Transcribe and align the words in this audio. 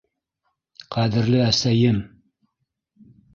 Ҡәҙерле 0.95 1.43
әсәйем! 1.49 2.01